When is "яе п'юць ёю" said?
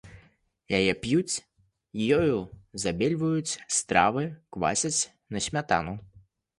0.77-2.37